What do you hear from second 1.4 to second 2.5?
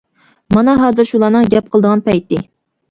گەپ قىلىدىغان پەيتى.